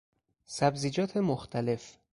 سبزیجات 0.45 1.17
مختلف 1.17 1.97